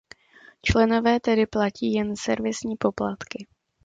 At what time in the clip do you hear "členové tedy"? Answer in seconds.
0.61-1.45